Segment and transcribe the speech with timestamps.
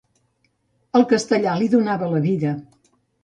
[0.99, 2.55] El castellà li donava la vida.